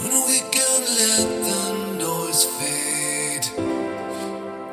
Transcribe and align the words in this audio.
When 0.00 0.12
we 0.28 0.38
gonna 0.40 0.90
let 1.02 1.28
the 1.48 1.62
noise 1.98 2.44
fade? 2.44 3.46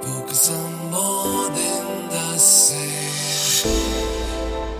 Focus 0.03 0.51
on 0.51 0.91
more 0.91 1.49
than 1.49 2.09
the 2.09 2.37
same. 2.37 3.71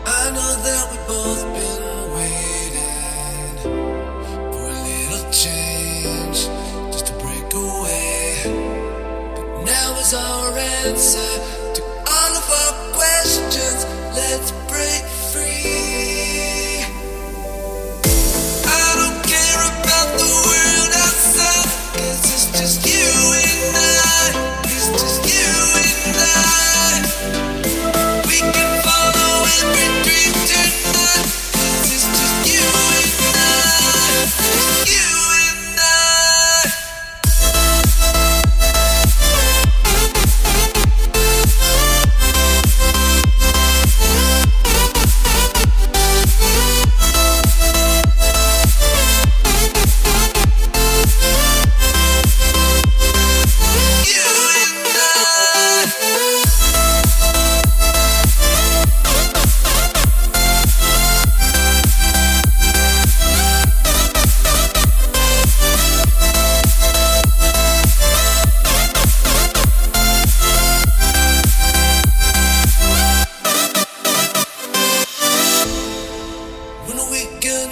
I 0.05 0.29
know 0.35 0.51
that 0.67 0.83
we've 0.91 1.07
both 1.07 1.43
been 1.57 1.85
waiting 2.17 3.57
for 4.53 4.65
a 4.69 4.77
little 4.85 5.31
change 5.31 6.39
just 6.93 7.07
to 7.07 7.13
break 7.13 7.51
away. 7.53 8.43
But 9.35 9.65
now 9.65 9.99
is 9.99 10.13
our 10.13 10.57
answer 10.57 11.64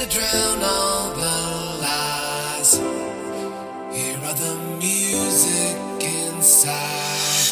gonna 0.04 0.12
drown 0.12 0.64
all 0.64 1.14
the 1.14 1.82
lies? 1.82 2.78
Here 3.96 4.18
are 4.18 4.34
the 4.34 4.56
music 4.78 5.78
inside. 6.02 7.50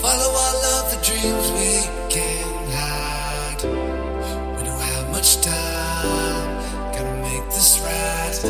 Follow 0.00 0.30
all 0.30 0.64
of 0.76 0.90
the 0.90 0.98
dreams 1.02 1.50
we 1.52 1.70
can. 2.10 2.44
We 4.56 5.12
much 5.12 5.40
time, 5.40 6.92
make 7.22 7.46
this 7.50 7.80
right. 7.80 8.40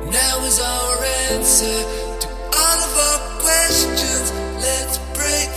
But 0.00 0.10
now 0.10 0.44
is 0.44 0.60
our 0.60 1.04
answer 1.30 1.84
to 2.20 2.28
all 2.28 2.78
of 2.88 2.96
our 3.06 3.40
questions. 3.40 4.32
Let's 4.60 4.98
break 5.14 5.48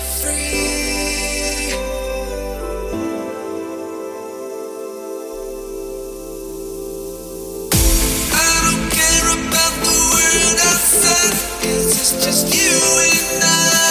It's 12.06 12.12
just 12.26 12.54
you 12.54 13.32
and 13.32 13.44
I. 13.46 13.83